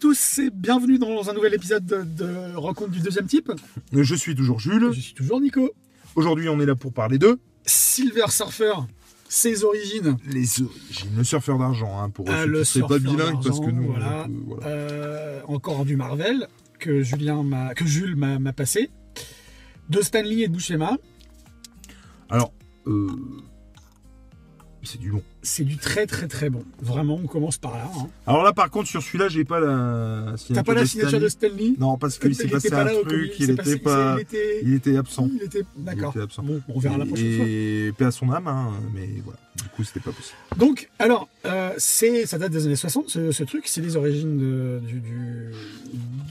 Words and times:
Bonjour 0.00 0.12
à 0.12 0.14
tous 0.14 0.38
et 0.38 0.50
bienvenue 0.50 0.98
dans 0.98 1.28
un 1.28 1.34
nouvel 1.34 1.52
épisode 1.52 1.84
de, 1.84 2.04
de 2.04 2.56
Rencontre 2.56 2.90
du 2.90 3.00
deuxième 3.00 3.26
type. 3.26 3.52
Je 3.92 4.14
suis 4.14 4.34
toujours 4.34 4.58
Jules. 4.58 4.92
Je 4.92 5.00
suis 5.00 5.12
toujours 5.12 5.42
Nico. 5.42 5.74
Aujourd'hui, 6.14 6.48
on 6.48 6.58
est 6.58 6.64
là 6.64 6.74
pour 6.74 6.94
parler 6.94 7.18
de 7.18 7.38
Silver 7.66 8.28
Surfer, 8.28 8.72
ses 9.28 9.62
origines. 9.62 10.16
les 10.26 10.62
origines, 10.62 11.10
le 11.18 11.24
surfeur 11.24 11.58
d'argent, 11.58 12.00
hein, 12.00 12.08
pour 12.08 12.24
Ah, 12.30 12.44
ceux 12.44 12.44
qui 12.44 12.48
ne 12.48 12.54
pas 12.54 12.64
surfeur 12.64 12.98
bilingues, 12.98 13.44
parce 13.44 13.60
que 13.60 13.70
nous, 13.70 13.92
voilà. 13.92 14.26
Euh, 14.64 15.42
encore 15.48 15.84
du 15.84 15.96
Marvel 15.96 16.48
que 16.78 17.02
Julien 17.02 17.42
m'a, 17.42 17.74
que 17.74 17.84
Jules 17.84 18.16
m'a, 18.16 18.52
passé. 18.54 18.90
De 19.90 20.00
Stanley 20.00 20.42
et 20.42 20.48
de 20.48 20.54
Buscema. 20.54 20.96
Alors, 22.30 22.54
euh, 22.86 23.08
c'est 24.92 24.98
du 24.98 25.10
long. 25.10 25.22
C'est 25.42 25.64
du 25.64 25.76
très 25.76 26.06
très 26.06 26.26
très 26.28 26.50
bon. 26.50 26.62
Vraiment, 26.82 27.18
on 27.22 27.26
commence 27.26 27.56
par 27.56 27.72
là. 27.72 27.90
hein. 27.96 28.08
Alors 28.26 28.42
là, 28.42 28.52
par 28.52 28.68
contre, 28.70 28.88
sur 28.88 29.02
celui-là, 29.02 29.28
j'ai 29.28 29.44
pas 29.44 29.58
la 29.60 30.34
signature. 30.36 30.54
T'as 30.56 30.62
pas 30.64 30.74
la 30.74 30.80
de 30.82 30.86
signature 30.86 31.10
Stanley. 31.10 31.24
de 31.24 31.28
Stanley 31.28 31.74
Non, 31.78 31.96
parce 31.98 32.18
qu'il 32.18 32.34
s'est 32.34 32.48
passé 32.48 32.72
un 32.72 32.84
truc, 32.86 33.32
il 33.38 33.50
était 33.50 33.54
passé- 33.62 33.78
pas, 33.78 34.16
il 34.18 34.20
était- 34.22 34.60
il 34.62 34.74
était 34.74 34.96
absent. 34.96 35.28
il 35.34 35.42
était- 35.42 35.64
D'accord. 35.76 36.14
Bon, 36.42 36.60
on 36.68 36.78
verra 36.78 36.98
la 36.98 37.06
prochaine 37.06 37.36
fois. 37.36 37.46
Et 37.48 37.92
paix 37.96 38.04
à 38.06 38.10
son 38.10 38.30
âme, 38.32 38.46
hein, 38.48 38.68
mais 38.94 39.08
voilà. 39.24 39.38
Du 39.56 39.68
coup, 39.70 39.84
c'était 39.84 40.00
pas 40.00 40.12
possible. 40.12 40.36
Donc, 40.56 40.88
alors, 40.98 41.28
euh, 41.46 41.70
c'est, 41.78 42.24
ça 42.26 42.38
date 42.38 42.52
des 42.52 42.66
années 42.66 42.76
60, 42.76 43.08
ce, 43.08 43.32
ce 43.32 43.42
truc, 43.44 43.66
c'est 43.66 43.80
les 43.80 43.96
origines 43.96 44.38
de- 44.38 44.80
du, 44.86 45.00
du, 45.00 45.50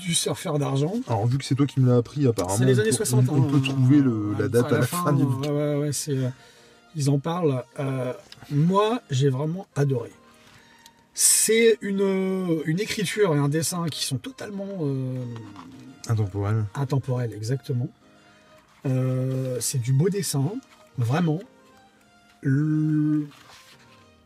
du 0.04 0.14
surfeur 0.14 0.58
d'argent. 0.60 0.94
Alors, 1.08 1.28
vu 1.28 1.38
que 1.38 1.46
c'est 1.46 1.56
toi 1.56 1.66
qui 1.66 1.80
me 1.80 1.88
l'as 1.90 1.98
appris, 1.98 2.26
apparemment, 2.28 2.58
C'est 2.58 2.66
les 2.66 2.76
on 2.78 2.82
années 2.82 2.90
peut- 2.90 2.96
60. 2.96 3.26
on, 3.30 3.34
on 3.36 3.44
hein, 3.44 3.50
peut 3.52 3.62
trouver 3.62 4.00
le- 4.00 4.12
euh, 4.12 4.36
la 4.40 4.48
date 4.48 4.72
à 4.72 4.80
la 4.80 4.86
fin, 4.88 5.14
du 5.14 5.24
Ouais, 5.24 5.50
ouais, 5.50 5.76
ouais, 5.78 5.92
c'est, 5.92 6.18
ils 6.96 7.10
en 7.10 7.20
parlent. 7.20 7.64
Euh, 7.80 8.14
moi, 8.52 9.02
j'ai 9.10 9.30
vraiment 9.30 9.68
adoré. 9.76 10.12
C'est 11.14 11.78
une, 11.82 12.62
une 12.66 12.80
écriture 12.80 13.36
et 13.36 13.38
un 13.38 13.50
dessin 13.50 13.86
qui 13.88 14.06
sont 14.06 14.18
totalement 14.18 14.68
euh, 14.82 15.26
intemporel. 16.08 16.66
intemporels, 16.76 17.34
exactement. 17.34 17.90
Euh, 18.86 19.58
c'est 19.60 19.80
du 19.82 19.92
beau 19.92 20.08
dessin, 20.10 20.52
vraiment. 20.98 21.40
Le- 22.42 23.28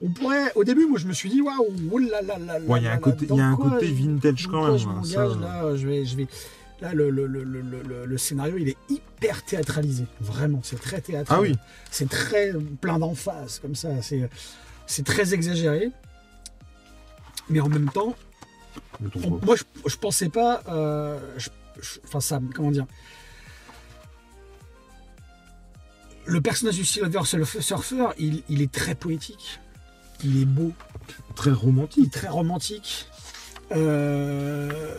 On 0.02 0.10
pourrait, 0.10 0.52
au 0.56 0.64
début, 0.64 0.86
moi, 0.86 1.00
je 1.00 1.08
me 1.08 1.14
suis 1.14 1.30
dit, 1.30 1.42
waouh, 1.42 1.66
oh 1.92 1.98
là 1.98 2.22
là 2.22 2.38
là 2.38 2.60
Ouais, 2.68 2.80
il 2.82 2.84
y 2.84 2.88
a 2.88 2.94
un 2.94 2.98
côté, 2.98 3.26
y 3.26 3.40
a 3.40 3.48
un 3.48 3.56
côté 3.56 3.88
vintage 3.92 4.48
quand 4.48 4.68
même. 4.68 4.78
je 4.78 4.88
hein, 4.88 5.02
ça. 5.04 5.26
là, 5.26 5.76
je 5.76 5.88
vais, 5.88 6.06
je 6.06 6.16
vais. 6.18 6.28
Là, 6.82 6.94
le, 6.94 7.10
le, 7.10 7.28
le, 7.28 7.44
le, 7.44 7.62
le- 7.62 8.06
le 8.06 8.18
scénario, 8.18 8.58
il 8.58 8.68
est 8.70 8.78
hyper 8.90 9.44
théâtralisé. 9.46 10.06
Vraiment, 10.20 10.60
c'est 10.64 10.80
très 10.80 11.00
théâtral. 11.00 11.38
Ah 11.40 11.42
oui. 11.42 11.56
C'est 11.92 12.10
très 12.10 12.52
plein 12.82 13.00
d'emphase, 13.00 13.60
comme 13.60 13.76
ça. 13.76 13.90
C'est, 14.02 14.30
très 15.04 15.34
exagéré. 15.34 15.92
Mais 17.50 17.60
en 17.62 17.70
même 17.70 17.90
temps, 17.90 18.16
on- 19.24 19.40
moi, 19.46 19.56
je, 19.56 19.64
je 19.90 19.96
pensais 19.96 20.30
pas. 20.30 20.62
euh, 20.68 21.20
je- 21.38 21.50
je- 21.82 22.00
Enfin, 22.06 22.20
ça, 22.20 22.42
comment 22.54 22.72
dire 22.72 22.86
Le 26.26 26.40
personnage 26.42 26.76
du 26.76 26.86
Silver 26.86 27.20
Surf- 27.26 27.60
Surfer, 27.62 28.08
il, 28.18 28.44
il 28.50 28.62
est 28.62 28.72
très 28.72 28.96
poétique. 28.96 29.60
Il 30.24 30.42
est 30.42 30.46
beau. 30.46 30.72
Très 31.36 31.52
romantique. 31.52 32.12
très 32.12 32.30
romantique. 32.30 33.08
Euh, 33.74 34.98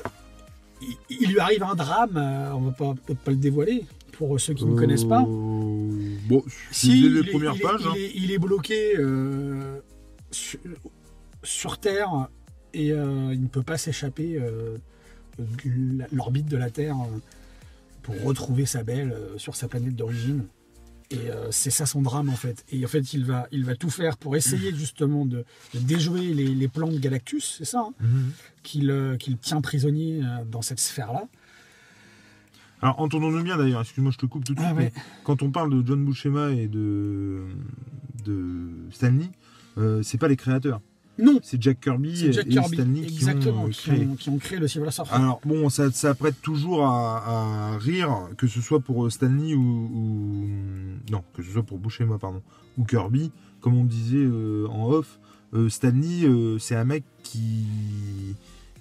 il, 1.10 1.16
il 1.20 1.28
lui 1.32 1.38
arrive 1.38 1.62
un 1.62 1.74
drame. 1.74 2.16
euh, 2.16 2.52
on 2.54 2.60
va 2.60 2.72
pas 2.72 3.30
le 3.30 3.36
dévoiler 3.36 3.84
pour 4.12 4.38
ceux 4.40 4.54
qui 4.54 4.64
ne 4.64 4.76
connaissent 4.76 5.04
pas. 5.04 5.22
Euh, 5.22 5.90
Bon, 6.28 6.42
Si, 6.70 7.04
il 7.06 7.16
est- 7.18 7.30
premières 7.30 7.54
il 7.54 7.60
est- 7.60 7.62
pages. 7.62 7.80
il 7.82 7.86
hein. 7.88 7.92
est, 7.96 8.12
il 8.14 8.30
est 8.32 8.38
bloqué 8.38 8.96
euh, 8.96 9.78
sur, 10.30 10.58
sur 11.42 11.78
Terre 11.78 12.28
et 12.72 12.92
euh, 12.92 13.30
il 13.34 13.42
ne 13.42 13.48
peut 13.48 13.62
pas 13.62 13.76
s'échapper 13.76 14.40
de 15.38 16.04
l'orbite 16.12 16.46
de 16.46 16.56
la 16.56 16.70
Terre 16.70 16.96
pour 18.02 18.20
retrouver 18.22 18.66
sa 18.66 18.82
belle 18.84 19.14
sur 19.36 19.54
sa 19.56 19.68
planète 19.68 19.96
d'origine. 19.96 20.44
Et 21.14 21.30
euh, 21.30 21.48
c'est 21.50 21.70
ça 21.70 21.86
son 21.86 22.02
drame 22.02 22.28
en 22.28 22.34
fait. 22.36 22.64
Et 22.70 22.84
en 22.84 22.88
fait, 22.88 23.12
il 23.14 23.24
va, 23.24 23.46
il 23.52 23.64
va 23.64 23.74
tout 23.76 23.90
faire 23.90 24.16
pour 24.16 24.34
essayer 24.36 24.74
justement 24.74 25.24
de, 25.26 25.44
de 25.74 25.78
déjouer 25.78 26.34
les, 26.34 26.48
les 26.48 26.68
plans 26.68 26.88
de 26.90 26.98
Galactus, 26.98 27.54
c'est 27.58 27.64
ça, 27.64 27.80
hein, 27.80 27.94
Mhm. 28.00 28.30
qu'il 28.62 28.90
euh, 28.90 29.16
qu'il 29.16 29.36
tient 29.38 29.60
prisonnier 29.60 30.20
euh, 30.24 30.44
dans 30.44 30.62
cette 30.62 30.80
sphère-là. 30.80 31.24
Alors, 32.82 33.00
entendons-nous 33.00 33.42
bien 33.42 33.56
d'ailleurs, 33.56 33.80
excuse-moi, 33.82 34.12
je 34.12 34.18
te 34.18 34.26
coupe 34.26 34.44
tout 34.44 34.54
de 34.54 34.58
suite. 34.60 34.70
Ah 34.70 34.74
ouais. 34.74 34.92
mais 34.94 35.02
quand 35.24 35.42
on 35.42 35.50
parle 35.50 35.70
de 35.70 35.86
John 35.86 36.04
Buscema 36.04 36.50
et 36.50 36.68
de, 36.68 37.42
de 38.24 38.68
Stanley, 38.90 39.30
euh, 39.78 40.02
c'est 40.02 40.18
pas 40.18 40.28
les 40.28 40.36
créateurs. 40.36 40.80
Non, 41.18 41.38
C'est 41.42 41.62
Jack 41.62 41.80
Kirby 41.80 42.26
et, 42.26 42.32
Jack 42.32 42.46
et 42.46 42.50
Kirby, 42.50 42.76
Stanley 42.76 43.06
qui 43.06 43.24
ont 43.24 43.66
euh, 43.66 43.68
qui 43.70 43.90
créé. 43.90 44.04
ont, 44.06 44.14
qui 44.16 44.28
ont 44.30 44.38
créé 44.38 44.58
le 44.58 44.66
Silver 44.68 44.90
Surfer. 44.90 45.14
Alors 45.14 45.40
bon, 45.44 45.68
ça, 45.68 45.90
ça 45.92 46.14
prête 46.14 46.40
toujours 46.42 46.84
à, 46.86 47.74
à 47.74 47.78
rire, 47.78 48.28
que 48.36 48.46
ce 48.48 48.60
soit 48.60 48.80
pour 48.80 49.10
Stanley 49.12 49.54
ou, 49.54 49.60
ou- 49.60 50.48
non, 51.12 51.22
que 51.34 51.42
ce 51.42 51.50
soit 51.52 51.62
pour 51.62 51.78
Buscema 51.78 52.18
pardon, 52.18 52.42
ou 52.78 52.84
Kirby, 52.84 53.30
comme 53.60 53.74
on 53.76 53.84
disait 53.84 54.16
euh, 54.18 54.66
en 54.68 54.88
off. 54.90 55.20
euh, 55.54 55.68
Stanley, 55.68 56.24
euh, 56.24 56.58
c'est 56.58 56.74
un 56.76 56.84
mec 56.84 57.04
qui 57.22 57.64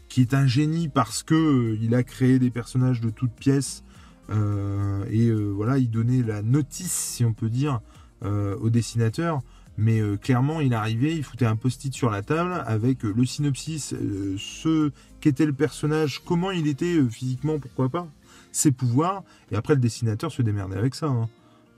qui 0.09 0.21
est 0.21 0.33
un 0.35 0.45
génie 0.47 0.89
parce 0.89 1.23
que 1.23 1.33
euh, 1.35 1.77
il 1.81 1.95
a 1.95 2.03
créé 2.03 2.37
des 2.39 2.49
personnages 2.51 3.01
de 3.01 3.09
toutes 3.09 3.31
pièces 3.33 3.83
euh, 4.29 5.03
et 5.09 5.27
euh, 5.27 5.49
voilà, 5.51 5.77
il 5.79 5.89
donnait 5.89 6.21
la 6.23 6.41
notice, 6.41 6.91
si 6.91 7.25
on 7.25 7.33
peut 7.33 7.49
dire, 7.49 7.75
euh, 7.75 7.79
au 8.23 8.69
dessinateur. 8.69 9.41
Mais 9.75 9.99
euh, 10.01 10.17
clairement, 10.17 10.61
il 10.61 10.75
arrivait, 10.75 11.15
il 11.15 11.23
foutait 11.23 11.47
un 11.47 11.55
post-it 11.55 11.91
sur 11.95 12.11
la 12.11 12.21
table 12.21 12.63
avec 12.67 13.03
euh, 13.05 13.13
le 13.17 13.25
synopsis, 13.25 13.93
euh, 13.93 14.35
ce 14.37 14.91
qu'était 15.19 15.47
le 15.47 15.53
personnage, 15.53 16.21
comment 16.23 16.51
il 16.51 16.67
était 16.67 16.95
euh, 16.97 17.09
physiquement, 17.09 17.57
pourquoi 17.57 17.89
pas, 17.89 18.07
ses 18.51 18.71
pouvoirs, 18.71 19.23
et 19.51 19.55
après 19.55 19.73
le 19.73 19.79
dessinateur 19.81 20.31
se 20.31 20.43
démerdait 20.43 20.77
avec 20.77 20.93
ça. 20.93 21.07
hein. 21.07 21.27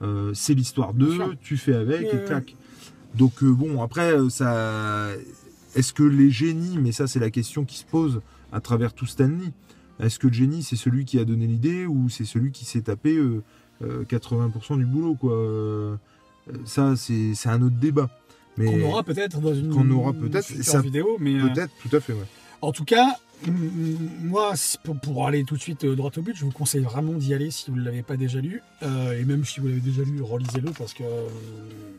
Euh, 0.02 0.32
c'est 0.34 0.52
l'histoire 0.52 0.92
d'eux, 0.92 1.16
tu 1.40 1.56
fais 1.56 1.72
avec 1.74 2.02
et 2.12 2.22
clac. 2.26 2.54
Donc 3.14 3.42
euh, 3.42 3.50
bon, 3.50 3.80
après, 3.82 4.12
euh, 4.12 4.28
ça, 4.28 5.08
est-ce 5.74 5.94
que 5.94 6.02
les 6.02 6.28
génies, 6.30 6.76
mais 6.76 6.92
ça 6.92 7.06
c'est 7.06 7.18
la 7.20 7.30
question 7.30 7.64
qui 7.64 7.78
se 7.78 7.86
pose 7.86 8.20
à 8.52 8.60
travers 8.60 8.92
tout 8.92 9.06
Stanley, 9.06 9.52
est-ce 10.00 10.18
que 10.18 10.26
le 10.26 10.34
génie 10.34 10.62
c'est 10.62 10.76
celui 10.76 11.06
qui 11.06 11.18
a 11.18 11.24
donné 11.24 11.46
l'idée 11.46 11.86
ou 11.86 12.10
c'est 12.10 12.26
celui 12.26 12.52
qui 12.52 12.66
s'est 12.66 12.82
tapé 12.82 13.16
euh, 13.16 13.42
euh, 13.82 14.04
80% 14.04 14.76
du 14.76 14.84
boulot 14.84 15.14
quoi 15.14 15.32
Euh, 15.32 15.96
Ça 16.64 16.94
c'est 16.96 17.48
un 17.48 17.62
autre 17.62 17.76
débat. 17.76 18.08
Mais 18.56 18.66
qu'on 18.66 18.88
aura 18.88 19.02
peut-être 19.02 19.40
dans 19.40 19.54
une 19.54 19.70
Qu'on 19.70 19.90
aura 19.90 20.12
peut-être, 20.12 20.50
vidéo, 20.80 21.16
mais 21.20 21.38
peut-être, 21.40 21.70
tout 21.82 21.94
à 21.94 22.00
fait, 22.00 22.14
ouais. 22.14 22.24
en 22.62 22.72
tout 22.72 22.84
cas, 22.84 23.16
moi, 23.44 24.54
pour, 25.02 25.26
aller 25.26 25.44
tout 25.44 25.56
de 25.56 25.60
suite 25.60 25.84
euh, 25.84 25.94
droit 25.94 26.10
au 26.16 26.22
but, 26.22 26.34
je 26.36 26.44
vous 26.44 26.50
conseille 26.50 26.82
vraiment 26.82 27.12
d'y 27.12 27.34
aller 27.34 27.50
si 27.50 27.70
vous 27.70 27.76
ne 27.76 27.84
l'avez 27.84 28.02
pas 28.02 28.16
déjà 28.16 28.40
lu, 28.40 28.62
Euh, 28.82 29.18
et 29.20 29.24
même 29.24 29.44
si 29.44 29.60
vous 29.60 29.68
l'avez 29.68 29.80
déjà 29.80 30.02
lu, 30.02 30.20
relisez-le 30.22 30.70
parce 30.72 30.94
que 30.94 31.02
euh, 31.02 31.28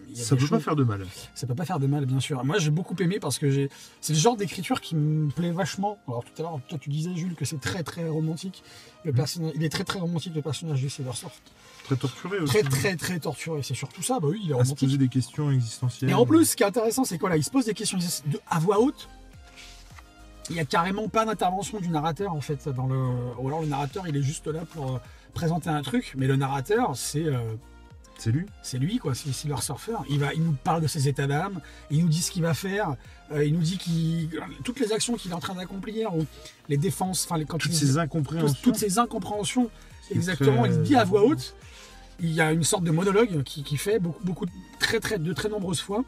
il 0.10 0.18
y 0.18 0.22
a 0.22 0.24
Ça 0.24 0.36
des 0.36 0.42
peut 0.42 0.48
pas 0.48 0.60
faire 0.60 0.76
de 0.76 0.84
mal. 0.84 1.06
ça 1.36 1.48
peut 1.48 1.56
pas 1.56 1.66
faire 1.66 1.80
de 1.80 1.88
mal, 1.88 2.06
bien 2.06 2.20
sûr. 2.20 2.44
Moi, 2.44 2.58
j'ai 2.60 2.72
beaucoup 2.72 2.96
aimé 3.00 3.20
parce 3.20 3.38
que 3.40 3.50
j'ai, 3.50 3.70
c'est 4.02 4.14
le 4.14 4.20
genre 4.20 4.36
d'écriture 4.38 4.82
qui 4.82 4.96
me 4.96 5.30
plaît 5.30 5.52
vachement. 5.52 6.00
Alors 6.08 6.24
tout 6.24 6.32
à 6.40 6.44
l'heure, 6.44 6.60
toi, 6.68 6.78
tu 6.80 6.90
disais 6.90 7.16
Jules 7.16 7.36
que 7.36 7.46
c'est 7.46 7.60
très 7.62 7.84
très 7.84 8.08
romantique. 8.08 8.64
Le 9.04 9.12
Mhm. 9.12 9.18
personnage, 9.18 9.52
il 9.56 9.64
est 9.64 9.70
très 9.70 9.84
très 9.84 10.00
romantique 10.00 10.34
le 10.36 10.42
personnage 10.42 10.82
du 10.82 10.90
Silver 10.90 11.14
Surfer. 11.14 11.36
Très 11.86 11.96
torturé 11.96 12.40
aussi. 12.40 12.52
Très 12.54 12.64
très 12.64 12.96
très 12.98 13.20
torturé. 13.20 13.62
C'est 13.64 13.76
surtout 13.76 14.02
ça. 14.04 14.20
Bah 14.20 14.28
oui, 14.30 14.42
il 14.44 14.50
est 14.50 14.54
à 14.54 14.58
se 14.58 14.62
romantique. 14.64 14.80
poser 14.80 14.98
des 14.98 15.08
questions 15.08 15.50
existentielles. 15.52 16.10
Et 16.10 16.14
en 16.14 16.26
plus, 16.26 16.46
ce 16.46 16.56
qui 16.58 16.64
est 16.64 16.66
intéressant, 16.66 17.06
c'est 17.06 17.18
quoi 17.18 17.30
là 17.30 17.38
Il 17.38 17.44
se 17.44 17.50
pose 17.52 17.66
des 17.66 17.74
questions 17.74 17.98
de, 17.98 18.40
à 18.50 18.60
voix 18.60 18.80
haute. 18.82 19.08
Il 20.50 20.54
n'y 20.56 20.60
a 20.62 20.66
carrément 20.66 21.10
pas 21.10 21.26
d'intervention 21.26 21.80
du 21.80 21.90
narrateur 21.90 22.34
en 22.34 22.42
fait. 22.42 22.70
Dans 22.70 22.88
le, 22.88 22.96
ou 23.40 23.48
alors 23.48 23.62
le 23.62 23.68
narrateur, 23.68 24.08
il 24.08 24.16
est 24.16 24.22
juste 24.22 24.48
là 24.48 24.62
pour 24.74 24.96
euh, 24.96 25.00
présenter 25.34 25.70
un 25.70 25.82
truc, 25.82 26.14
mais 26.18 26.26
le 26.28 26.36
narrateur, 26.38 26.96
c'est 26.96 27.26
euh, 27.26 27.40
c'est 28.18 28.32
lui. 28.32 28.46
c'est 28.64 28.80
lui 28.80 28.98
quoi, 28.98 29.14
c'est 29.14 29.32
Surfer. 29.32 29.92
Il 30.10 30.20
va, 30.20 30.34
il 30.34 30.44
nous 30.44 30.54
parle 30.64 30.82
de 30.82 30.88
ses 30.88 31.08
états 31.08 31.28
d'âme, 31.28 31.60
il 31.92 32.02
nous 32.04 32.08
dit 32.10 32.22
ce 32.22 32.32
qu'il 32.32 32.42
va 32.44 32.54
faire, 32.54 32.96
euh, 33.32 33.46
il 33.46 33.54
nous 33.54 33.62
dit 33.62 33.78
qu'il, 33.78 34.30
toutes 34.64 34.80
les 34.80 34.92
actions 34.94 35.16
qu'il 35.16 35.30
est 35.32 35.34
en 35.36 35.40
train 35.40 35.54
d'accomplir 35.56 36.16
ou 36.16 36.26
les 36.70 36.78
défenses, 36.78 37.26
enfin 37.26 37.38
les 37.38 37.46
quand 37.46 37.58
Toutes 37.58 37.74
ces 37.74 37.98
incompréhensions. 37.98 38.58
toutes 38.64 38.78
ces 38.78 38.98
incompréhensions, 39.00 39.70
C'est 40.08 40.16
exactement. 40.16 40.64
très- 40.64 40.72
Il 40.74 40.82
dit 40.84 40.96
à 40.96 41.04
voix 41.04 41.24
haute. 41.24 41.56
Il 42.20 42.32
y 42.32 42.42
a 42.42 42.52
une 42.54 42.64
sorte 42.64 42.84
de 42.84 42.90
monologue 42.90 43.44
qui, 43.44 43.64
qui 43.64 43.78
fait 43.78 44.00
beaucoup, 44.00 44.24
beaucoup, 44.26 44.46
de- 44.48 44.52
très, 44.80 45.00
très, 45.00 45.20
de 45.20 45.34
très 45.34 45.50
nombreuses 45.50 45.82
fois. 45.82 46.04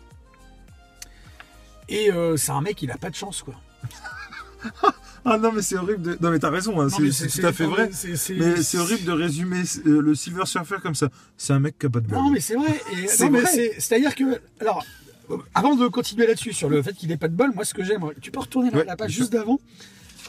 Et 1.88 2.12
euh, 2.12 2.36
c'est 2.38 2.52
un 2.52 2.62
mec, 2.62 2.82
il 2.82 2.90
a 2.90 2.98
pas 2.98 3.10
de 3.12 3.16
chance, 3.16 3.44
quoi. 3.44 3.54
Ah 5.26 5.38
non, 5.38 5.52
mais 5.52 5.62
c'est 5.62 5.76
horrible 5.78 6.02
de. 6.02 6.18
Non, 6.22 6.32
mais 6.32 6.40
t'as 6.40 6.50
raison, 6.50 6.80
hein, 6.80 6.88
c'est 6.90 7.28
tout 7.28 7.46
à 7.46 7.52
fait 7.52 7.66
vrai. 7.66 7.90
Mais 8.30 8.62
c'est 8.62 8.78
horrible 8.78 9.04
de 9.04 9.12
résumer 9.12 9.64
euh, 9.86 10.02
le 10.02 10.16
Silver 10.16 10.46
Surfer 10.46 10.78
comme 10.82 10.96
ça. 10.96 11.10
C'est 11.38 11.54
un 11.54 11.60
mec 11.60 11.78
qui 11.78 11.88
a 11.88 11.90
pas 11.90 12.00
de 12.00 12.08
bol. 12.08 12.18
Non, 12.18 12.30
mais 12.30 12.40
c'est 12.40 12.56
vrai. 12.56 12.80
C'est-à-dire 13.78 14.16
que. 14.16 14.40
Alors, 14.62 14.86
euh, 15.30 15.38
avant 15.54 15.76
de 15.76 15.88
continuer 15.88 16.26
là-dessus, 16.26 16.54
sur 16.54 16.70
le 16.70 16.82
fait 16.82 16.94
qu'il 16.94 17.10
n'ait 17.10 17.18
pas 17.18 17.28
de 17.28 17.36
bol, 17.36 17.52
moi, 17.54 17.66
ce 17.66 17.74
que 17.74 17.84
j'aime, 17.84 18.04
tu 18.22 18.32
peux 18.32 18.40
retourner 18.40 18.72
la, 18.72 18.78
Ouais, 18.78 18.86
la 18.86 18.96
page 18.96 19.12
juste 19.12 19.34
d'avant. 19.34 19.60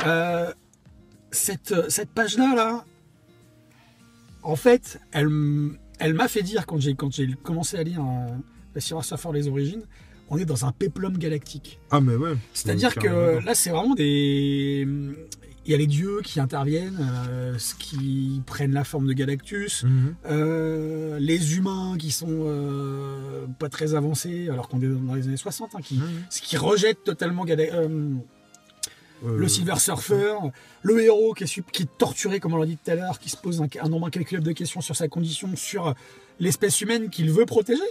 Euh, 0.05 0.53
cette 1.31 1.89
cette 1.89 2.11
page-là, 2.11 2.55
là, 2.57 2.85
en 4.43 4.57
fait, 4.57 5.01
elle, 5.13 5.31
elle 5.99 6.15
m'a 6.15 6.29
fait 6.29 6.43
dire, 6.43 6.67
quand 6.67 6.81
j'ai 6.81 6.95
quand 6.95 7.13
j'ai 7.13 7.29
commencé 7.43 7.77
à 7.77 7.83
lire 7.83 8.01
euh, 8.01 8.37
la 8.75 8.81
Silver 8.81 9.03
Surfer 9.03 9.29
Les 9.33 9.49
Origines, 9.49 9.83
on 10.31 10.39
est 10.39 10.45
dans 10.45 10.65
un 10.65 10.73
péplum 10.73 11.19
galactique. 11.19 11.81
Ah, 11.91 12.01
mais 12.01 12.15
ouais. 12.15 12.35
C'est-à-dire 12.55 12.95
que 12.95 13.45
là, 13.45 13.55
c'est 13.55 13.71
vraiment 13.71 13.95
des. 13.95 14.87
Il 15.67 15.73
y 15.73 15.75
a 15.75 15.77
les 15.77 15.87
dieux 15.87 16.21
qui 16.25 16.41
interviennent, 16.41 16.99
euh, 17.29 17.59
qui 17.79 18.41
prennent 18.47 18.73
la 18.73 18.83
forme 18.83 19.07
de 19.07 19.13
Galactus. 19.13 19.85
Mhm. 19.85 20.15
Euh, 20.27 21.19
les 21.21 21.57
humains 21.57 21.97
qui 21.99 22.11
sont 22.11 22.29
euh, 22.31 23.47
pas 23.59 23.69
très 23.69 23.95
avancés, 23.95 24.49
alors 24.49 24.69
qu'on 24.69 24.81
est 24.81 24.89
dans 24.89 25.15
les 25.15 25.29
années 25.29 25.37
60, 25.37 25.75
hein, 25.75 25.81
qui, 25.83 26.01
ce 26.31 26.41
qui 26.41 26.57
rejette 26.57 27.05
totalement 27.05 27.45
euh, 27.47 28.09
le 29.23 29.49
Silver 29.49 29.79
Surfer, 29.79 30.35
le 30.83 31.03
héros 31.03 31.35
qui 31.35 31.45
est, 31.45 31.71
qui 31.71 31.83
est 31.83 31.99
torturé, 31.99 32.41
comme 32.41 32.55
on 32.55 32.57
l'a 32.57 32.67
dit 32.67 32.79
tout 32.83 32.91
à 32.91 32.95
l'heure, 32.95 33.19
qui 33.19 33.29
se 33.29 33.37
pose 33.37 33.61
un, 33.61 33.67
un 33.83 33.89
nombre 33.91 34.07
incalculable 34.07 34.47
de 34.47 34.53
questions 34.53 34.81
sur 34.81 34.97
sa 34.97 35.09
condition, 35.09 35.55
sur 35.57 35.95
l'espèce 36.39 36.81
humaine 36.81 37.11
qu'il 37.11 37.31
veut 37.31 37.45
protéger, 37.45 37.83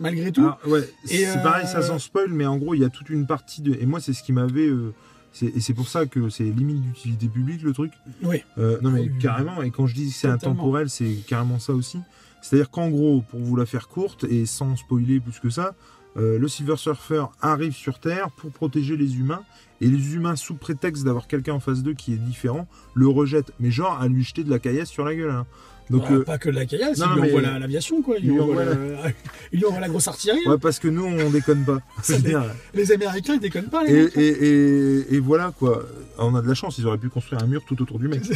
malgré 0.00 0.32
tout. 0.32 0.48
Ouais, 0.66 0.88
Et, 1.08 1.24
c'est 1.24 1.42
pareil, 1.42 1.66
ça 1.66 1.78
euh, 1.78 1.82
sans 1.82 1.98
spoil, 1.98 2.28
mais 2.30 2.46
en 2.46 2.56
gros, 2.56 2.74
il 2.74 2.80
y 2.80 2.84
a 2.84 2.88
toute 2.90 3.10
une 3.10 3.26
partie 3.26 3.62
de. 3.62 3.74
Et 3.80 3.86
moi, 3.86 4.00
c'est 4.00 4.12
ce 4.12 4.22
qui 4.22 4.32
m'avait. 4.32 4.66
euh, 4.68 4.92
c'est- 5.32 5.54
Et 5.56 5.60
c'est 5.60 5.74
pour 5.74 5.88
ça 5.88 6.06
que 6.06 6.28
c'est 6.30 6.44
limite 6.44 6.80
d'utilité 6.82 7.28
publique 7.28 7.62
le 7.62 7.72
truc. 7.72 7.92
Oui, 8.22 8.42
Euh, 8.58 8.78
non, 8.82 8.90
mais 8.90 9.00
Ah 9.06 9.10
oui. 9.12 9.18
carrément. 9.20 9.62
Et 9.62 9.70
quand 9.70 9.86
je 9.86 9.94
dis 9.94 10.08
que 10.08 10.14
c'est 10.14 10.28
intemporel, 10.28 10.88
c'est 10.90 11.14
carrément 11.26 11.58
ça 11.58 11.72
aussi. 11.72 11.98
C'est-à-dire 12.42 12.70
qu'en 12.70 12.88
gros, 12.88 13.22
pour 13.22 13.40
vous 13.40 13.56
la 13.56 13.66
faire 13.66 13.88
courte 13.88 14.24
et 14.24 14.46
sans 14.46 14.76
spoiler 14.76 15.18
plus 15.20 15.38
que 15.40 15.50
ça, 15.50 15.74
euh, 16.16 16.38
le 16.38 16.48
Silver 16.48 16.76
Surfer 16.76 17.24
arrive 17.40 17.74
sur 17.74 18.00
Terre 18.00 18.30
pour 18.36 18.50
protéger 18.50 18.96
les 18.96 19.16
humains. 19.18 19.42
Et 19.80 19.86
les 19.86 20.14
humains, 20.14 20.34
sous 20.34 20.54
prétexte 20.54 21.04
d'avoir 21.04 21.28
quelqu'un 21.28 21.52
en 21.54 21.60
face 21.60 21.84
d'eux 21.84 21.94
qui 21.94 22.12
est 22.12 22.16
différent, 22.16 22.66
le 22.94 23.06
rejettent. 23.06 23.52
Mais 23.60 23.70
genre 23.70 24.00
à 24.00 24.08
lui 24.08 24.24
jeter 24.24 24.42
de 24.42 24.50
la 24.50 24.58
caillasse 24.58 24.88
sur 24.88 25.04
la 25.04 25.14
gueule. 25.14 25.30
hein. 25.30 25.46
Donc, 25.88 26.02
Bah, 26.02 26.08
euh, 26.16 26.24
pas 26.24 26.36
que 26.36 26.50
de 26.50 26.54
la 26.56 26.66
caillasse, 26.66 26.98
non, 26.98 27.06
il 27.16 27.22
lui 27.22 27.28
envoie 27.36 27.58
l'aviation, 27.58 28.02
quoi. 28.02 28.16
Il, 28.18 28.24
il 28.26 28.30
lui 28.32 28.40
envoie, 28.40 28.64
la... 28.64 28.72
il 29.52 29.60
lui 29.60 29.64
envoie 29.66 29.80
la 29.80 29.88
grosse 29.88 30.08
artillerie. 30.08 30.44
ouais, 30.46 30.58
parce 30.58 30.78
que 30.80 30.88
nous, 30.88 31.04
on 31.04 31.30
déconne 31.30 31.64
pas. 31.64 31.78
Dé- 32.18 32.38
Les 32.74 32.92
Américains, 32.92 33.34
ils 33.34 33.40
déconnent 33.40 33.70
pas, 33.70 33.84
les 33.84 33.94
Et, 33.94 34.20
et, 34.20 35.06
et, 35.06 35.14
et 35.14 35.18
voilà 35.20 35.52
quoi. 35.56 35.84
On 36.18 36.34
a 36.34 36.42
de 36.42 36.48
la 36.48 36.54
chance, 36.54 36.76
ils 36.78 36.86
auraient 36.86 36.98
pu 36.98 37.08
construire 37.08 37.42
un 37.42 37.46
mur 37.46 37.62
tout 37.66 37.80
autour 37.80 37.98
du 38.00 38.08
mec. 38.08 38.22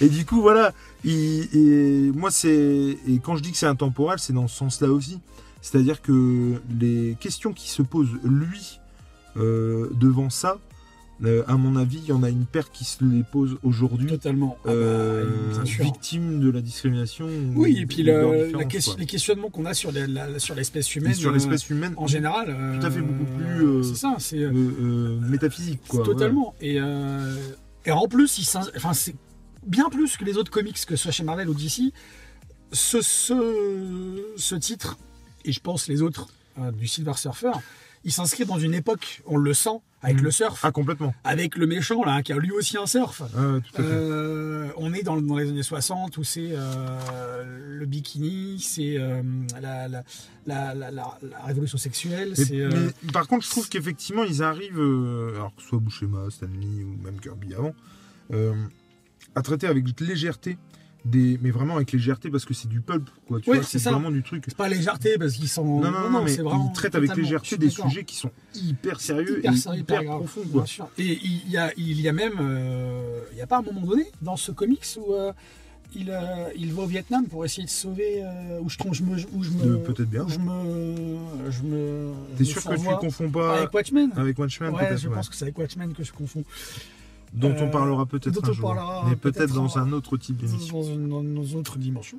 et 0.00 0.08
du 0.08 0.24
coup, 0.24 0.40
voilà. 0.42 0.72
il- 1.04 1.48
et 1.54 2.10
moi, 2.12 2.30
c'est. 2.30 2.98
Et 3.08 3.18
quand 3.22 3.36
je 3.36 3.42
dis 3.42 3.52
que 3.52 3.58
c'est 3.58 3.66
intemporel, 3.66 4.18
c'est 4.18 4.32
dans 4.32 4.48
ce 4.48 4.56
sens-là 4.56 4.88
aussi. 4.88 5.18
C'est-à-dire 5.60 6.00
que 6.02 6.54
les 6.80 7.16
questions 7.20 7.52
qui 7.52 7.68
se 7.68 7.82
posent 7.82 8.16
lui 8.24 8.78
euh, 9.36 9.88
devant 9.94 10.30
ça, 10.30 10.58
euh, 11.24 11.42
à 11.48 11.56
mon 11.56 11.74
avis, 11.76 11.98
il 11.98 12.08
y 12.08 12.12
en 12.12 12.22
a 12.22 12.28
une 12.30 12.46
paire 12.46 12.70
qui 12.70 12.84
se 12.84 13.04
les 13.04 13.24
pose 13.24 13.56
aujourd'hui. 13.64 14.06
Totalement. 14.08 14.56
Ah 14.64 14.68
bah, 14.68 14.72
euh, 14.72 15.50
victime 15.80 16.38
de 16.40 16.48
la 16.50 16.60
discrimination. 16.60 17.26
ou- 17.26 17.52
Oui, 17.62 17.78
et 17.80 17.86
puis 17.86 18.04
le- 18.04 18.52
la 18.52 18.64
les 18.98 19.06
questionnements 19.06 19.50
qu'on 19.50 19.64
a 19.66 19.74
sur 19.74 19.90
la- 19.90 20.38
sur 20.38 20.54
l'espèce 20.54 20.94
Et 20.94 21.00
humaine. 21.00 21.14
sur 21.14 21.30
euh, 21.30 21.34
l'espèce 21.34 21.68
humaine, 21.70 21.94
En 21.96 22.06
général. 22.06 22.56
Tout 22.80 22.86
à 22.86 22.90
fait, 22.90 23.00
beaucoup 23.00 23.24
plus, 23.36 23.82
c'est 23.84 23.96
ça, 23.96 24.14
c'est. 24.18 24.48
métaphysique. 24.50 25.80
Quoi, 25.88 26.04
Totalement. 26.04 26.54
Et, 26.60 26.76
et 27.84 27.90
en 27.90 28.06
plus, 28.08 28.38
il 28.38 28.46
enfin, 28.76 28.92
c'est 28.94 29.16
bien 29.66 29.88
plus 29.90 30.16
que 30.16 30.24
les 30.24 30.36
autres 30.36 30.50
comics, 30.52 30.74
que 30.86 30.96
ce 30.96 31.02
soit 31.02 31.12
chez 31.12 31.24
Marvel 31.24 31.48
ou 31.48 31.54
DC. 31.54 31.92
Ce, 32.72 33.00
ce, 33.00 34.22
ce 34.36 34.54
titre, 34.54 34.98
et 35.48 35.52
je 35.52 35.60
pense 35.60 35.88
les 35.88 36.02
autres 36.02 36.28
euh, 36.60 36.70
du 36.70 36.86
Silver 36.86 37.14
Surfer, 37.16 37.52
il 38.04 38.12
s'inscrit 38.12 38.44
dans 38.44 38.58
une 38.58 38.74
époque, 38.74 39.22
on 39.26 39.38
le 39.38 39.54
sent, 39.54 39.80
avec 40.02 40.18
Mhm. 40.18 40.24
le 40.24 40.30
surf, 40.30 40.60
Ah, 40.62 40.70
complètement. 40.70 41.12
avec 41.24 41.56
le 41.56 41.66
méchant, 41.66 42.04
là, 42.04 42.22
qui 42.22 42.32
a 42.32 42.36
lui 42.36 42.52
aussi 42.52 42.76
un 42.76 42.86
surf. 42.86 43.18
Tout 43.18 43.26
à 43.34 43.60
fait. 43.60 43.82
Euh, 43.82 44.68
on 44.76 44.92
est 44.94 45.02
dans, 45.02 45.20
dans 45.20 45.36
les 45.36 45.48
années 45.48 45.62
60 45.64 46.16
où 46.18 46.22
c'est 46.24 46.50
euh, 46.52 47.44
le 47.78 47.86
bikini, 47.86 48.60
c'est 48.60 48.96
euh, 48.98 49.22
la, 49.60 49.88
la, 49.88 50.04
la, 50.46 50.74
la- 50.74 50.90
la- 50.92 51.18
la 51.22 51.38
révolution 51.46 51.78
sexuelle, 51.78 52.34
Mais, 52.38 52.44
c'est... 52.44 52.68
mais 52.68 53.12
par 53.12 53.26
contre, 53.26 53.44
je 53.44 53.50
trouve 53.50 53.68
qu'effectivement, 53.68 54.22
ils 54.24 54.42
arrivent, 54.42 54.78
alors 55.34 55.52
que 55.56 55.62
ce 55.62 55.68
soit 55.68 55.78
Buscema, 55.80 56.30
Stanley 56.30 56.84
ou 56.84 56.96
même 57.02 57.18
Kirby 57.20 57.54
avant, 57.54 57.74
à 59.34 59.42
traiter 59.42 59.66
avec 59.66 59.98
légèreté, 60.00 60.56
des, 61.08 61.38
mais 61.42 61.50
vraiment 61.50 61.76
avec 61.76 61.92
légèreté 61.92 62.30
parce 62.30 62.44
que 62.44 62.54
c'est 62.54 62.68
du 62.68 62.80
pulp, 62.80 63.08
quoi. 63.26 63.40
Tu 63.40 63.50
vois, 63.52 63.62
c'est 63.62 63.82
vraiment 63.82 64.10
du 64.10 64.22
truc. 64.22 64.44
c'est 64.46 64.56
pas 64.56 64.68
légèreté 64.68 65.16
parce 65.18 65.32
qu'ils 65.34 65.48
sont... 65.48 65.80
Non, 65.80 65.90
non, 65.90 66.10
non, 66.10 66.22
mais 66.22 66.30
c'est 66.30 66.42
vraiment 66.42 66.70
ils 66.70 66.74
traitent 66.76 66.94
avec 66.94 67.14
légèreté 67.16 67.56
des 67.56 67.70
sujets 67.70 68.04
qui 68.04 68.16
sont 68.16 68.30
hyper 68.54 69.00
sérieux 69.00 69.38
hyper 69.38 69.52
et 69.52 69.56
sérieux, 69.56 69.80
hyper 69.80 70.04
grave, 70.04 70.18
profonds, 70.18 70.42
bien 70.42 70.52
quoi. 70.52 70.66
sûr. 70.66 70.88
Et 70.98 71.18
il 71.22 71.50
y 71.50 71.56
a, 71.56 71.72
il 71.76 72.00
y 72.00 72.08
a 72.08 72.12
même... 72.12 72.34
euh, 72.40 73.20
il 73.32 73.36
n'y 73.36 73.42
a 73.42 73.46
pas 73.46 73.58
un 73.58 73.62
moment 73.62 73.80
donné 73.82 74.04
dans 74.22 74.36
ce 74.36 74.52
comics 74.52 74.84
où... 74.98 75.14
euh, 75.14 75.32
il, 75.94 76.10
euh, 76.10 76.50
il 76.54 76.74
va 76.74 76.82
au 76.82 76.86
Vietnam 76.86 77.26
pour 77.26 77.46
essayer 77.46 77.64
de 77.64 77.70
sauver 77.70 78.22
où 78.60 78.68
je 78.68 78.76
trompe, 78.76 78.92
je 78.92 79.02
me, 79.02 79.16
où 79.32 79.42
je 79.42 79.50
me, 79.50 79.78
peut-être 79.78 80.10
bien. 80.10 80.24
où 80.24 80.28
je 80.28 80.38
me, 80.38 81.50
je 81.50 81.62
me. 81.62 82.12
T'es 82.36 82.44
sûr 82.44 82.62
que 82.62 82.68
tu 82.68 82.74
fourvoie. 82.74 82.98
confonds 82.98 83.30
pas 83.30 83.56
avec 83.60 83.72
Watchmen? 83.72 84.10
avec 84.14 84.38
Watchmen 84.38 84.74
Ouais, 84.74 84.86
peut-être, 84.86 85.00
je 85.00 85.08
ouais. 85.08 85.14
pense 85.14 85.30
que 85.30 85.34
c'est 85.34 85.44
avec 85.44 85.56
Watchmen 85.56 85.94
que 85.94 86.04
je 86.04 86.12
confonds. 86.12 86.44
Dont 87.34 87.54
on 87.58 87.66
Euh, 87.66 87.70
parlera 87.70 88.06
peut-être 88.06 88.48
un 88.48 88.52
jour. 88.52 89.04
mais 89.08 89.16
peut-être 89.16 89.52
dans 89.54 89.78
un- 89.78 89.92
autre 89.92 90.16
type 90.16 90.36
d'émission. 90.38 90.80
dans 90.80 90.86
une, 90.88 91.08
dans 91.34 91.44
une 91.44 91.58
autre 91.58 91.78
dimension. 91.78 92.18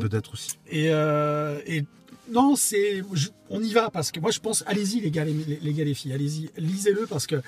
Peut-être 0.00 0.32
aussi. 0.34 0.58
Et, 0.70 0.88
euh, 0.90 1.58
et 1.66 1.84
non, 2.30 2.54
c'est, 2.56 3.02
on 3.48 3.62
y 3.62 3.72
va 3.72 3.90
parce 3.90 4.10
que 4.12 4.20
moi 4.20 4.30
je 4.30 4.40
pense, 4.40 4.62
allez-y 4.66 5.00
les 5.00 5.10
gars, 5.10 5.24
les, 5.24 5.32
les- 5.32 5.58
les 5.60 5.72
gars, 5.72 5.84
les 5.84 5.94
filles, 5.94 6.12
allez-y, 6.12 6.50
lisez-le 6.58 7.06
parce 7.06 7.26
que 7.26 7.40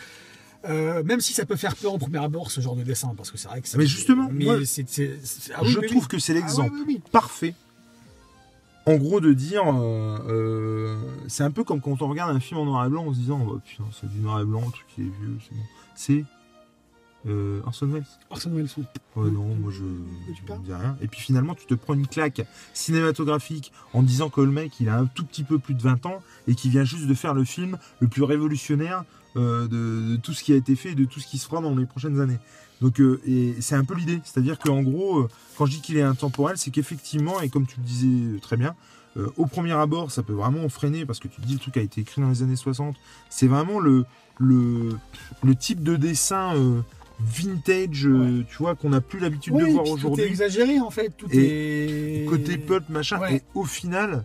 euh, 0.69 1.03
même 1.03 1.21
si 1.21 1.33
ça 1.33 1.45
peut 1.45 1.57
faire 1.57 1.75
peur 1.77 1.93
au 1.95 1.99
premier 1.99 2.19
abord 2.19 2.51
ce 2.51 2.61
genre 2.61 2.77
de 2.77 2.83
dessin, 2.85 3.13
parce 3.17 3.31
que 3.31 3.37
c'est 3.39 3.49
vrai 3.49 3.61
que 3.61 3.69
c'est. 3.69 3.77
Mais 3.79 3.87
justement, 3.87 4.29
mais 4.33 4.45
moi, 4.45 4.55
ah 4.55 4.59
oui, 4.59 4.65
je 5.71 5.79
trouve 5.89 6.03
oui. 6.03 6.09
que 6.09 6.19
c'est 6.19 6.33
Ah 6.33 6.37
l'exemple 6.37 6.73
oui, 6.87 7.01
parfait. 7.11 7.55
En 8.87 8.97
gros, 8.97 9.21
de 9.21 9.33
dire, 9.33 9.63
euh, 9.67 10.97
c'est 11.29 11.45
un 11.45 11.51
peu 11.51 11.65
comme 11.65 11.81
quand 11.81 12.01
on 12.03 12.09
regarde 12.09 12.35
un 12.35 12.41
film 12.41 12.61
en 12.61 12.65
noir 12.65 12.87
et 12.87 12.89
blanc 12.89 13.07
en 13.07 13.13
se 13.13 13.19
disant, 13.19 13.41
oh, 13.49 13.59
putain, 13.65 13.85
c'est 14.01 14.09
du 14.11 14.19
noir 14.21 14.41
et 14.41 14.45
blanc, 14.45 14.63
le 14.65 14.73
truc 14.73 14.87
il 14.99 15.05
est 15.05 15.11
vieux, 15.21 15.37
c'est 15.49 15.55
bon. 15.55 15.63
C'est 15.95 16.25
euh, 17.27 17.61
Orson 17.67 17.87
Welles. 17.87 18.05
Orson 18.31 18.51
Welles. 18.55 18.69
oui. 18.77 18.85
Ouais, 19.17 19.31
non, 19.31 19.55
moi 19.55 19.71
je 19.71 19.83
parles 20.47 20.63
dis 20.63 20.73
rien. 20.73 20.97
Et 21.01 21.09
puis 21.09 21.21
finalement, 21.21 21.55
tu 21.55 21.67
te 21.67 21.75
prends 21.75 21.95
une 21.95 22.07
claque 22.07 22.43
cinématographique 22.75 23.73
en 23.93 24.03
disant 24.03 24.31
que 24.31 24.41
le 24.41 24.51
mec, 24.51 24.73
il 24.81 24.89
a 24.89 24.99
un 24.99 25.07
tout 25.07 25.25
petit 25.25 25.45
peu 25.45 25.59
plus 25.59 25.75
de 25.75 25.83
20 25.83 26.07
ans 26.07 26.23
et 26.49 26.55
qui 26.55 26.69
vient 26.71 26.85
juste 26.85 27.07
de 27.07 27.15
faire 27.15 27.35
le 27.35 27.45
film 27.45 27.79
le 28.01 28.09
plus 28.09 28.23
révolutionnaire 28.23 29.05
euh, 29.37 29.67
de, 29.67 30.13
de 30.13 30.17
tout 30.17 30.33
ce 30.33 30.43
qui 30.45 30.53
a 30.53 30.57
été 30.57 30.77
fait 30.77 30.91
et 30.91 30.95
de 30.95 31.05
tout 31.05 31.21
ce 31.21 31.27
qui 31.27 31.39
se 31.39 31.47
fera 31.49 31.63
dans 31.63 31.75
les 31.75 31.87
prochaines 31.87 32.21
années. 32.21 32.39
Donc, 32.81 33.01
euh, 33.01 33.21
et 33.27 33.55
c'est 33.61 33.77
un 33.77 33.85
peu 33.85 33.95
l'idée. 33.95 34.21
C'est-à-dire 34.25 34.59
qu'en 34.59 34.83
gros, 34.83 35.21
euh, 35.21 35.29
quand 35.57 35.67
je 35.67 35.73
dis 35.73 35.81
qu'il 35.81 35.97
est 35.97 36.03
intemporel, 36.03 36.59
c'est 36.59 36.71
qu'effectivement, 36.71 37.41
et 37.41 37.49
comme 37.49 37.67
tu 37.67 37.77
le 37.79 37.85
disais 37.85 38.41
très 38.41 38.57
bien, 38.57 38.75
au 39.37 39.45
premier 39.45 39.73
abord, 39.73 40.11
ça 40.11 40.23
peut 40.23 40.33
vraiment 40.33 40.67
freiner 40.71 41.05
parce 41.05 41.19
que 41.19 41.29
tu 41.29 41.43
te 41.43 41.47
dis 41.47 41.53
le 41.53 41.59
truc 41.59 41.77
a 41.77 41.83
été 41.83 42.01
écrit 42.01 42.23
dans 42.23 42.31
les 42.31 42.43
années 42.43 42.57
60. 42.57 42.97
C'est 43.29 43.47
vraiment 43.47 43.79
le, 43.79 44.07
le, 44.39 44.89
le 45.43 45.55
type 45.55 45.83
de 45.83 45.97
dessin 45.97 46.57
euh, 46.57 46.81
vintage, 47.21 48.07
euh, 48.07 48.45
tu 48.49 48.57
vois, 48.59 48.75
qu'on 48.75 48.91
n'a 48.91 49.01
plus 49.01 49.19
l'habitude 49.19 49.55
de 49.55 49.65
voir 49.65 49.83
puis 49.85 49.93
Tout 49.93 49.99
est 49.99 50.05
aujourd'hui. 50.05 50.25
exagéré 50.25 50.81
en 50.81 50.91
fait. 50.91 51.11
Tout 51.17 51.27
Et 51.31 52.23
est. 52.23 52.27
Côté 52.27 52.59
pulp, 52.59 52.89
machin. 52.89 53.19
Ouais. 53.21 53.37
Et 53.37 53.43
au 53.55 53.65
final, 53.65 54.25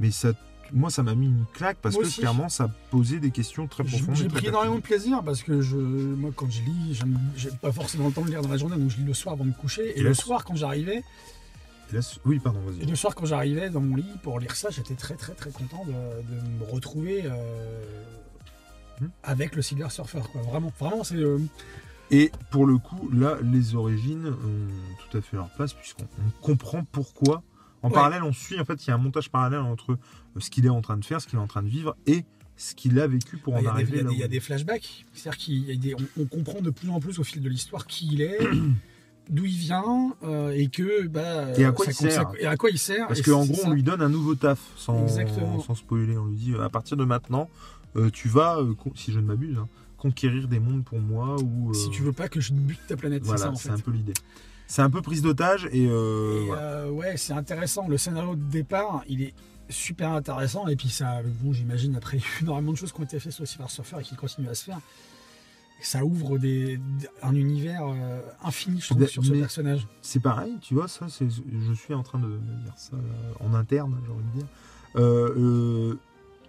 mais 0.00 0.10
ça, 0.10 0.32
moi, 0.72 0.90
ça 0.90 1.02
m'a 1.02 1.14
mis 1.14 1.26
une 1.26 1.44
claque 1.52 1.76
parce 1.82 1.94
Moi 1.94 2.02
que 2.04 2.08
aussi. 2.08 2.20
clairement, 2.20 2.48
ça 2.48 2.70
posait 2.90 3.18
des 3.18 3.30
questions 3.30 3.66
très 3.66 3.84
profondes. 3.84 4.16
j'ai 4.16 4.24
et 4.24 4.28
pris 4.28 4.46
énormément 4.46 4.76
de 4.76 4.80
plaisir 4.80 5.22
parce 5.24 5.42
que 5.42 5.60
je, 5.60 5.76
moi, 5.76 6.30
quand 6.34 6.50
je 6.50 6.62
lis, 6.62 6.98
j'ai 7.36 7.50
pas 7.50 7.72
forcément 7.72 8.06
le 8.08 8.12
temps 8.12 8.22
de 8.22 8.30
lire 8.30 8.42
dans 8.42 8.48
la 8.48 8.56
journée, 8.56 8.76
donc 8.76 8.90
je 8.90 8.96
lis 8.96 9.04
le 9.04 9.14
soir 9.14 9.34
avant 9.34 9.44
de 9.44 9.50
me 9.50 9.54
coucher. 9.54 9.90
Et, 9.96 10.00
Et 10.00 10.02
le 10.02 10.14
soir, 10.14 10.44
quand 10.44 10.56
j'arrivais, 10.56 11.02
Et 11.94 11.98
oui, 12.24 12.38
pardon, 12.38 12.60
et 12.68 12.70
vas-y. 12.80 12.86
le 12.88 12.96
soir, 12.96 13.14
quand 13.14 13.26
j'arrivais 13.26 13.68
dans 13.68 13.82
mon 13.82 13.96
lit 13.96 14.06
pour 14.22 14.38
lire 14.40 14.56
ça, 14.56 14.70
j'étais 14.70 14.94
très, 14.94 15.14
très, 15.14 15.34
très 15.34 15.50
content 15.50 15.84
de, 15.84 15.92
de 15.92 16.64
me 16.64 16.70
retrouver 16.72 17.22
euh, 17.26 17.30
Hmm. 19.00 19.06
avec 19.22 19.56
le 19.56 19.62
Silver 19.62 19.88
Surfer, 19.90 20.20
quoi. 20.30 20.42
Vraiment, 20.42 20.70
vraiment, 20.78 21.02
c'est. 21.02 21.16
euh, 21.16 21.38
Et 22.10 22.30
pour 22.50 22.66
le 22.66 22.76
coup, 22.78 23.08
là, 23.12 23.38
les 23.42 23.74
origines 23.74 24.26
ont 24.28 25.06
tout 25.10 25.16
à 25.16 25.20
fait 25.20 25.36
leur 25.36 25.48
place 25.50 25.72
puisqu'on 25.72 26.04
on 26.18 26.30
comprend 26.44 26.84
pourquoi. 26.84 27.42
En 27.82 27.88
Ouais. 27.88 27.94
parallèle, 27.94 28.22
on 28.22 28.32
suit, 28.32 28.60
en 28.60 28.64
fait, 28.64 28.84
il 28.86 28.88
y 28.88 28.90
a 28.90 28.94
un 28.94 28.98
montage 28.98 29.30
parallèle 29.30 29.60
entre 29.60 29.92
euh, 29.92 29.96
ce 30.40 30.50
qu'il 30.50 30.66
est 30.66 30.70
en 30.70 30.82
train 30.82 30.96
de 30.96 31.04
faire, 31.04 31.20
ce 31.20 31.26
qu'il 31.26 31.38
est 31.38 31.42
en 31.42 31.46
train 31.48 31.62
de 31.62 31.68
vivre 31.68 31.96
et 32.06 32.24
ce 32.56 32.74
qu'il 32.74 33.00
a 33.00 33.06
vécu 33.08 33.38
pour 33.38 33.54
bah, 33.54 33.60
en 33.62 33.66
arriver 33.66 33.90
il 33.92 33.96
y 33.96 34.00
a 34.00 34.04
là 34.04 34.10
il 34.12 34.18
y 34.18 34.22
a 34.22 34.28
des 34.28 34.38
flashbacks, 34.40 35.04
c'est-à-dire 35.12 35.38
qu'il 35.38 35.64
y 35.64 35.72
a 35.72 35.76
des- 35.76 35.94
on, 35.94 36.22
on 36.22 36.26
comprend 36.26 36.60
de 36.60 36.70
plus 36.70 36.90
en 36.90 37.00
plus 37.00 37.18
au 37.18 37.24
fil 37.24 37.42
de 37.42 37.48
l'histoire 37.48 37.86
qui 37.86 38.08
il 38.12 38.20
est, 38.20 38.38
d'où 39.30 39.44
il 39.46 39.56
vient, 39.56 40.14
euh, 40.22 40.50
et 40.50 40.68
que 40.68 41.06
bah, 41.08 41.58
Et 41.58 41.64
à 41.64 41.72
quoi 41.72 41.86
ça- 41.86 41.90
il 41.92 41.94
sert. 41.96 42.12
ça- 42.12 42.32
et 42.38 42.46
à 42.46 42.56
quoi 42.56 42.70
il 42.70 42.78
sert. 42.78 43.08
Parce 43.08 43.22
qu'en 43.22 43.44
gros, 43.46 43.54
ça. 43.62 43.68
on 43.68 43.72
lui 43.72 43.82
donne 43.82 44.02
un 44.02 44.08
nouveau 44.10 44.34
taf, 44.36 44.60
sans, 44.76 45.08
spoiler. 45.74 46.16
On 46.18 46.26
lui 46.26 46.36
dit, 46.36 46.52
euh, 46.52 46.62
à 46.62 46.68
partir 46.68 46.96
de 46.96 47.04
maintenant, 47.04 47.48
euh, 47.96 48.10
tu 48.10 48.28
vas, 48.28 48.58
euh, 48.58 48.74
si 48.94 49.10
je 49.12 49.18
ne 49.18 49.24
m'abuse, 49.26 49.56
hein, 49.58 49.68
conquérir 50.02 50.48
des 50.48 50.58
mondes 50.58 50.84
pour 50.84 50.98
moi. 50.98 51.36
Ou, 51.40 51.70
euh, 51.70 51.74
Si 51.74 51.88
tu 51.90 52.02
veux 52.02 52.12
pas 52.12 52.28
que 52.28 52.40
je 52.40 52.52
bute 52.52 52.80
ta 52.88 52.96
planète, 52.96 53.24
c'est 53.24 53.36
ça 53.36 53.52
c'est 53.54 53.70
un 53.70 53.78
peu 53.78 53.92
l'idée. 53.92 54.14
C'est 54.66 54.82
un 54.82 54.90
peu 54.90 55.00
prise 55.00 55.22
d'otage 55.22 55.68
et, 55.70 55.86
euh, 55.86 56.42
Et, 56.42 56.46
voilà. 56.46 56.62
euh, 56.62 56.90
ouais, 56.90 57.16
c'est 57.16 57.32
intéressant. 57.34 57.86
Le 57.86 57.98
scénario 57.98 58.34
de 58.34 58.42
départ, 58.42 59.04
il 59.06 59.22
est 59.22 59.34
super 59.68 60.10
intéressant. 60.10 60.66
Et 60.66 60.74
puis 60.74 60.88
ça, 60.88 61.20
bon, 61.40 61.52
j'imagine 61.52 61.94
après 61.94 62.16
il 62.18 62.20
y 62.20 62.24
a 62.24 62.26
eu 62.26 62.42
énormément 62.42 62.72
de 62.72 62.76
choses 62.76 62.90
qui 62.90 63.00
ont 63.00 63.04
été 63.04 63.20
faites 63.20 63.32
sur 63.32 63.46
Silver 63.46 63.68
Surfer 63.68 63.96
et 64.00 64.02
qui 64.02 64.16
continuent 64.16 64.48
à 64.48 64.54
se 64.54 64.64
faire. 64.64 64.80
Ça 65.82 66.04
ouvre 66.04 66.38
des, 66.38 66.80
un 67.22 67.34
univers 67.34 67.82
euh, 67.84 68.20
infini, 68.42 68.80
je 68.80 68.88
trouve, 68.90 69.06
sur 69.06 69.24
ce 69.24 69.32
personnage. 69.32 69.86
C'est 70.00 70.20
pareil, 70.20 70.56
tu 70.60 70.74
vois, 70.74 70.86
ça, 70.88 71.06
c'est, 71.08 71.26
je 71.28 71.72
suis 71.72 71.94
en 71.94 72.02
train 72.04 72.20
de 72.20 72.38
dire 72.64 72.74
ça 72.76 72.96
en 73.40 73.52
interne, 73.54 74.00
j'ai 74.04 74.12
envie 74.12 74.24
de 74.32 74.38
dire. 74.38 74.48
Euh, 74.96 75.34
euh, 75.36 75.98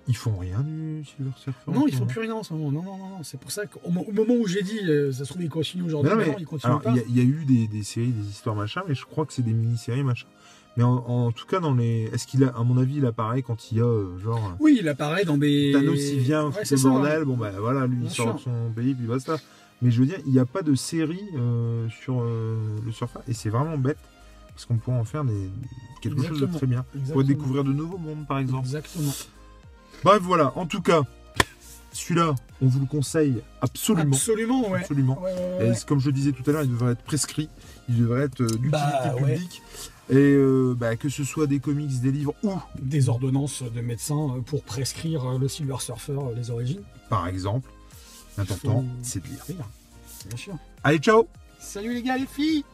Ils 0.08 0.16
font 0.18 0.38
rien 0.38 0.60
du 0.62 1.04
Silver 1.06 1.32
Surfer 1.38 1.72
Non, 1.72 1.88
ils 1.88 1.94
font 1.94 2.00
moment 2.00 2.12
plus 2.12 2.22
rien 2.22 2.36
en 2.36 2.44
ce 2.44 2.54
moment. 2.54 2.72
Non, 2.72 2.84
non, 2.84 2.98
non, 2.98 3.10
non. 3.10 3.24
C'est 3.24 3.40
pour 3.40 3.52
ça 3.52 3.66
qu'au 3.68 3.90
mo- 3.90 4.06
au 4.08 4.12
moment 4.12 4.34
où 4.36 4.46
j'ai 4.48 4.62
dit, 4.62 4.80
euh, 4.84 5.12
ça 5.14 5.24
se 5.24 5.30
trouve, 5.30 5.44
ils 5.44 5.50
continuent 5.50 5.86
aujourd'hui, 5.86 6.12
non, 6.12 6.18
mais 6.18 6.26
mais- 6.26 6.32
non, 6.34 6.38
ils 6.40 6.46
continuent 6.46 6.72
alors, 6.72 6.82
pas. 6.82 6.90
il 6.92 6.98
y, 6.98 7.00
a- 7.00 7.04
il 7.08 7.18
y 7.18 7.22
a 7.22 7.24
eu 7.24 7.46
des, 7.46 7.68
des 7.68 7.84
séries, 7.84 8.12
des 8.12 8.28
histoires 8.28 8.56
machin, 8.56 8.82
mais 8.88 8.96
je 8.96 9.06
crois 9.06 9.26
que 9.26 9.32
c'est 9.32 9.42
des 9.44 9.54
mini-séries 9.54 10.04
machin. 10.04 10.28
Mais 10.76 10.84
en, 10.84 10.94
en 10.96 11.32
tout 11.32 11.46
cas, 11.46 11.60
dans 11.60 11.74
les, 11.74 12.10
est-ce 12.12 12.26
qu'il 12.28 12.44
a, 12.44 12.50
à 12.50 12.64
mon 12.64 12.78
avis, 12.80 12.96
il 12.98 13.06
apparaît 13.06 13.44
quand 13.44 13.72
il 13.72 13.78
y 13.78 13.82
a 13.82 13.86
euh, 13.86 14.18
genre 14.20 14.56
Oui, 14.60 14.78
il 14.82 14.88
apparaît 14.90 15.24
dans 15.24 15.38
des. 15.38 15.72
Thanos 15.72 16.00
il 16.12 16.20
vient, 16.20 16.48
Ouais, 16.48 16.66
c'est 16.66 16.82
bordel, 16.82 17.20
ouais. 17.20 17.26
bon 17.26 17.38
bah 17.38 17.52
voilà, 17.60 17.86
lui 17.88 18.00
il 18.04 18.10
sort 18.10 18.26
sûr. 18.26 18.36
de 18.36 18.40
son 18.40 18.72
pays 18.76 18.94
puis 18.96 19.06
basta. 19.06 19.38
Mais 19.82 19.92
je 19.92 20.00
veux 20.00 20.06
dire, 20.08 20.18
il 20.26 20.32
n'y 20.34 20.40
a 20.40 20.46
pas 20.46 20.64
de 20.64 20.76
série 20.76 21.20
euh, 21.38 21.88
sur 22.02 22.22
euh, 22.22 22.58
le 22.86 22.92
surfer 22.92 23.20
et 23.28 23.34
c'est 23.34 23.50
vraiment 23.50 23.78
bête 23.78 23.98
parce 24.50 24.66
qu'on 24.66 24.78
pourrait 24.78 24.98
en 24.98 25.04
faire 25.04 25.24
des, 25.26 25.50
quelque 26.02 26.24
chose 26.24 26.40
de 26.42 26.46
très 26.46 26.68
bien. 26.68 26.80
On 26.80 26.92
pourrait 26.92 27.00
Exactement. 27.02 27.24
découvrir 27.24 27.64
de 27.64 27.74
nouveaux 27.74 27.98
mondes 27.98 28.26
par 28.28 28.40
exemple. 28.40 28.66
Exactement. 28.66 29.12
Bref, 30.04 30.22
voilà, 30.22 30.52
en 30.58 30.66
tout 30.66 30.82
cas, 30.82 31.02
celui-là, 31.94 32.36
on 32.62 32.68
vous 32.68 32.80
le 32.82 32.86
conseille 32.86 33.42
absolument. 33.62 34.16
Absolument, 34.16 34.70
ouais. 34.70 34.80
Absolument. 34.82 35.22
Ouais, 35.22 35.32
ouais, 35.60 35.72
Et 35.72 35.86
comme 35.86 36.00
je 36.00 36.08
le 36.08 36.14
disais 36.14 36.32
tout 36.32 36.44
à 36.50 36.54
l'heure, 36.54 36.64
il 36.64 36.72
devrait 36.72 36.94
être 36.94 37.04
prescrit, 37.04 37.50
il 37.90 37.98
devrait 38.00 38.24
être 38.24 38.42
euh, 38.42 38.48
d'utilité 38.48 38.70
Bah, 38.72 39.14
publique. 39.18 39.62
Et 40.10 40.16
euh, 40.16 40.76
bah, 40.78 40.98
que 40.98 41.08
ce 41.08 41.24
soit 41.24 41.48
des 41.48 41.60
comics, 41.60 42.02
des 42.02 42.12
livres 42.12 42.34
ou, 42.44 42.52
Des 42.82 43.08
ordonnances 43.08 43.64
de 43.64 43.80
médecins 43.82 44.36
euh, 44.36 44.42
pour 44.42 44.64
prescrire 44.64 45.38
le 45.40 45.48
Silver 45.48 45.78
Surfer, 45.80 46.18
les 46.36 46.50
origines. 46.52 46.82
par 47.10 47.28
exemple, 47.28 47.70
l'important, 48.38 48.82
Faut- 48.82 48.86
c'est 49.02 49.22
de. 49.24 49.28
Lire, 49.48 49.66
bien 50.28 50.38
sûr. 50.38 50.54
Allez, 50.84 50.98
ciao 50.98 51.28
Salut 51.60 51.94
les 51.94 52.04
gars, 52.04 52.18
les 52.18 52.26
filles 52.26 52.66